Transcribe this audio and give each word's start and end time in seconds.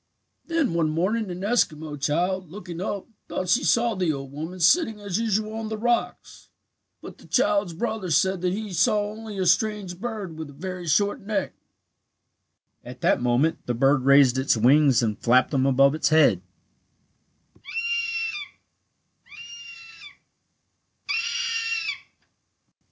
"Then 0.47 0.73
one 0.73 0.89
morning 0.89 1.29
an 1.29 1.41
Eskimo 1.41 1.95
child, 2.01 2.49
looking 2.49 2.81
up, 2.81 3.07
thought 3.29 3.49
she 3.49 3.63
saw 3.63 3.93
the 3.93 4.11
old 4.11 4.31
woman 4.31 4.59
sitting 4.59 4.99
as 4.99 5.19
usual 5.19 5.53
on 5.53 5.69
the 5.69 5.77
rocks. 5.77 6.49
But 7.03 7.19
the 7.19 7.27
child's 7.27 7.73
brother 7.75 8.09
said 8.09 8.41
that 8.41 8.51
he 8.51 8.73
saw 8.73 9.03
only 9.11 9.37
a 9.37 9.45
strange 9.45 9.99
bird 9.99 10.39
with 10.39 10.49
a 10.49 10.53
very 10.53 10.87
short 10.87 11.21
neck. 11.21 11.53
"At 12.83 13.01
that 13.01 13.21
moment 13.21 13.63
the 13.67 13.75
bird 13.75 14.01
raised 14.03 14.39
its 14.39 14.57
wings 14.57 15.03
and 15.03 15.19
flapped 15.21 15.51
them 15.51 15.67
above 15.67 15.93
its 15.93 16.09
head. 16.09 16.41